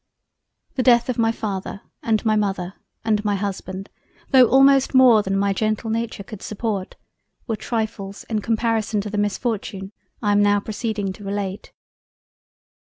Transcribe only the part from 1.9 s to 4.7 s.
and my Mother and my Husband though